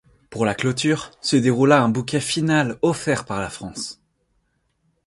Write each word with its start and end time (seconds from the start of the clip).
Pour 0.31 0.45
la 0.47 0.55
clôture, 0.55 1.11
se 1.21 1.35
déroula 1.35 1.83
un 1.83 1.89
bouquet 1.89 2.19
final 2.21 2.75
offert 2.81 3.23
par 3.23 3.39
la 3.39 3.51
France. 3.51 4.01